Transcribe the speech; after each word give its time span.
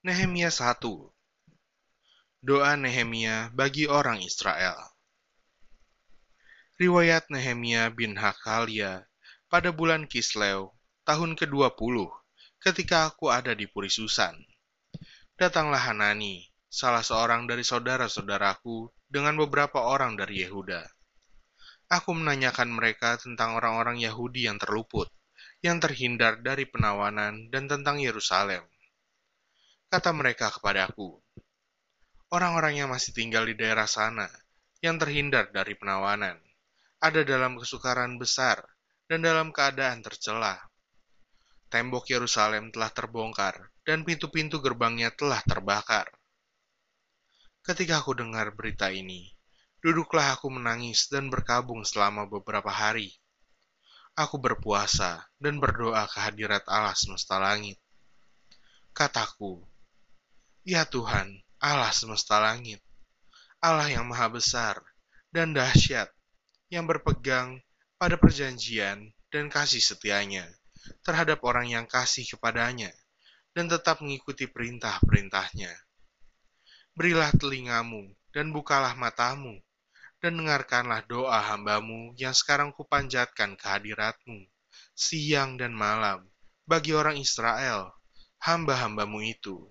Nehemia 0.00 0.48
1 0.48 0.80
Doa 2.40 2.72
Nehemia 2.72 3.52
bagi 3.52 3.84
orang 3.84 4.24
Israel 4.24 4.72
Riwayat 6.80 7.28
Nehemia 7.28 7.92
bin 7.92 8.16
Hakalia 8.16 9.04
pada 9.52 9.68
bulan 9.68 10.08
Kislew, 10.08 10.72
tahun 11.04 11.36
ke-20, 11.36 12.08
ketika 12.64 13.12
aku 13.12 13.28
ada 13.28 13.52
di 13.52 13.68
Puri 13.68 13.92
Susan. 13.92 14.40
Datanglah 15.36 15.92
Hanani, 15.92 16.48
salah 16.72 17.04
seorang 17.04 17.44
dari 17.44 17.60
saudara-saudaraku, 17.60 18.88
dengan 19.04 19.36
beberapa 19.36 19.84
orang 19.84 20.16
dari 20.16 20.48
Yehuda. 20.48 20.80
Aku 21.92 22.16
menanyakan 22.16 22.72
mereka 22.72 23.20
tentang 23.20 23.52
orang-orang 23.52 24.00
Yahudi 24.00 24.48
yang 24.48 24.56
terluput, 24.56 25.12
yang 25.60 25.76
terhindar 25.76 26.40
dari 26.40 26.64
penawanan, 26.64 27.52
dan 27.52 27.68
tentang 27.68 28.00
Yerusalem 28.00 28.64
Kata 29.90 30.14
mereka 30.14 30.54
kepadaku, 30.54 31.18
orang-orang 32.30 32.78
yang 32.78 32.94
masih 32.94 33.10
tinggal 33.10 33.42
di 33.42 33.58
daerah 33.58 33.90
sana, 33.90 34.30
yang 34.78 35.02
terhindar 35.02 35.50
dari 35.50 35.74
penawanan, 35.74 36.38
ada 37.02 37.26
dalam 37.26 37.58
kesukaran 37.58 38.14
besar 38.14 38.62
dan 39.10 39.18
dalam 39.18 39.50
keadaan 39.50 39.98
tercela. 39.98 40.62
Tembok 41.74 42.06
Yerusalem 42.06 42.70
telah 42.70 42.94
terbongkar 42.94 43.74
dan 43.82 44.06
pintu-pintu 44.06 44.62
gerbangnya 44.62 45.10
telah 45.10 45.42
terbakar. 45.42 46.06
Ketika 47.66 47.98
aku 47.98 48.14
dengar 48.14 48.54
berita 48.54 48.94
ini, 48.94 49.26
duduklah 49.82 50.38
aku 50.38 50.54
menangis 50.54 51.10
dan 51.10 51.34
berkabung 51.34 51.82
selama 51.82 52.30
beberapa 52.30 52.70
hari. 52.70 53.10
Aku 54.14 54.38
berpuasa 54.38 55.26
dan 55.42 55.58
berdoa 55.58 56.06
kehadirat 56.06 56.62
Allah 56.70 56.94
semesta 56.94 57.42
langit. 57.42 57.82
Kataku, 58.94 59.66
Ya 60.70 60.86
Tuhan, 60.86 61.34
Allah 61.58 61.90
semesta 61.90 62.38
langit, 62.38 62.78
Allah 63.58 63.90
yang 63.90 64.06
maha 64.06 64.30
besar 64.30 64.78
dan 65.34 65.50
dahsyat, 65.50 66.06
yang 66.70 66.86
berpegang 66.86 67.58
pada 67.98 68.14
perjanjian 68.14 69.10
dan 69.34 69.50
kasih 69.50 69.82
setianya 69.82 70.46
terhadap 71.02 71.42
orang 71.42 71.66
yang 71.66 71.90
kasih 71.90 72.22
kepadanya 72.22 72.94
dan 73.50 73.66
tetap 73.66 73.98
mengikuti 73.98 74.46
perintah-perintahnya. 74.46 75.74
Berilah 76.94 77.34
telingamu 77.34 78.14
dan 78.30 78.54
bukalah 78.54 78.94
matamu, 78.94 79.58
dan 80.22 80.38
dengarkanlah 80.38 81.02
doa 81.10 81.50
hambamu 81.50 82.14
yang 82.14 82.30
sekarang 82.30 82.70
kupanjatkan 82.70 83.58
kehadiratmu, 83.58 84.46
siang 84.94 85.58
dan 85.58 85.74
malam, 85.74 86.30
bagi 86.62 86.94
orang 86.94 87.18
Israel, 87.18 87.90
hamba-hambamu 88.38 89.18
itu 89.26 89.66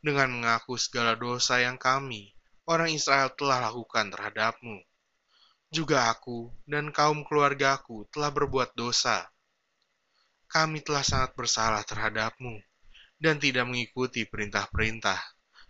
dengan 0.00 0.28
mengaku 0.30 0.76
segala 0.76 1.16
dosa 1.16 1.58
yang 1.60 1.80
kami, 1.80 2.36
orang 2.66 2.90
Israel 2.92 3.32
telah 3.32 3.70
lakukan 3.70 4.10
terhadapmu. 4.10 4.82
Juga 5.70 6.10
aku 6.10 6.54
dan 6.66 6.94
kaum 6.94 7.26
keluargaku 7.26 8.06
telah 8.10 8.30
berbuat 8.30 8.74
dosa. 8.78 9.26
Kami 10.46 10.78
telah 10.82 11.02
sangat 11.02 11.34
bersalah 11.34 11.82
terhadapmu 11.82 12.62
dan 13.18 13.42
tidak 13.42 13.66
mengikuti 13.66 14.28
perintah-perintah, 14.28 15.18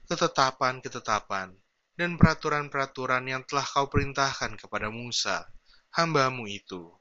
ketetapan-ketetapan, 0.05 1.57
dan 1.97 2.21
peraturan-peraturan 2.21 3.25
yang 3.25 3.43
telah 3.49 3.65
kau 3.65 3.89
perintahkan 3.89 4.61
kepada 4.61 4.93
Musa, 4.93 5.49
hambamu 5.97 6.45
itu. 6.45 6.93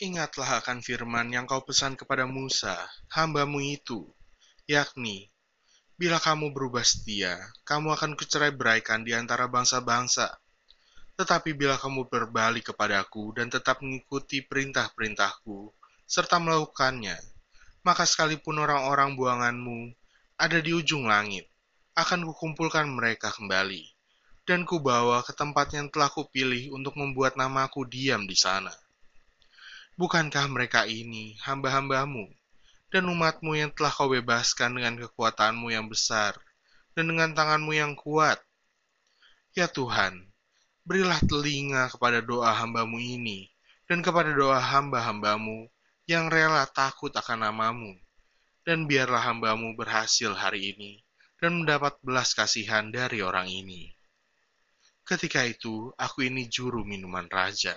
Ingatlah 0.00 0.64
akan 0.64 0.80
firman 0.80 1.28
yang 1.30 1.44
kau 1.44 1.60
pesan 1.60 2.00
kepada 2.00 2.24
Musa, 2.24 2.80
hambamu 3.12 3.60
itu, 3.60 4.08
yakni 4.64 5.31
Bila 6.02 6.18
kamu 6.18 6.50
berubah 6.50 6.82
setia, 6.82 7.38
kamu 7.62 7.94
akan 7.94 8.18
kucerai 8.18 8.50
beraikan 8.50 9.06
di 9.06 9.14
antara 9.14 9.46
bangsa-bangsa. 9.46 10.34
Tetapi 11.14 11.54
bila 11.54 11.78
kamu 11.78 12.10
berbalik 12.10 12.74
kepadaku 12.74 13.38
dan 13.38 13.46
tetap 13.46 13.78
mengikuti 13.86 14.42
perintah-perintahku, 14.42 15.70
serta 16.02 16.42
melakukannya, 16.42 17.14
maka 17.86 18.02
sekalipun 18.02 18.58
orang-orang 18.58 19.14
buanganmu 19.14 19.94
ada 20.42 20.58
di 20.58 20.74
ujung 20.74 21.06
langit, 21.06 21.46
akan 21.94 22.26
kukumpulkan 22.34 22.90
mereka 22.90 23.30
kembali, 23.30 23.86
dan 24.42 24.66
kubawa 24.66 25.22
ke 25.22 25.30
tempat 25.38 25.70
yang 25.70 25.86
telah 25.86 26.10
kupilih 26.10 26.74
untuk 26.74 26.98
membuat 26.98 27.38
namaku 27.38 27.86
diam 27.86 28.26
di 28.26 28.34
sana. 28.34 28.74
Bukankah 29.94 30.50
mereka 30.50 30.82
ini 30.82 31.38
hamba-hambamu, 31.46 32.26
dan 32.92 33.08
umatmu 33.08 33.56
yang 33.56 33.72
telah 33.72 33.88
kau 33.88 34.12
bebaskan 34.12 34.76
dengan 34.76 35.00
kekuatanmu 35.00 35.72
yang 35.72 35.88
besar 35.88 36.36
dan 36.92 37.08
dengan 37.08 37.32
tanganmu 37.32 37.72
yang 37.72 37.96
kuat. 37.96 38.36
Ya 39.56 39.64
Tuhan, 39.64 40.28
berilah 40.84 41.18
telinga 41.24 41.88
kepada 41.88 42.20
doa 42.20 42.52
hambamu 42.52 43.00
ini 43.00 43.48
dan 43.88 44.04
kepada 44.04 44.30
doa 44.36 44.60
hamba-hambamu 44.60 45.72
yang 46.04 46.28
rela 46.28 46.68
takut 46.68 47.10
akan 47.16 47.48
namamu. 47.48 47.96
Dan 48.62 48.86
biarlah 48.86 49.26
hambamu 49.26 49.74
berhasil 49.74 50.30
hari 50.38 50.70
ini 50.70 51.02
dan 51.42 51.58
mendapat 51.58 51.98
belas 51.98 52.30
kasihan 52.30 52.94
dari 52.94 53.18
orang 53.18 53.50
ini. 53.50 53.90
Ketika 55.02 55.42
itu, 55.42 55.90
aku 55.98 56.30
ini 56.30 56.46
juru 56.46 56.86
minuman 56.86 57.26
raja. 57.26 57.74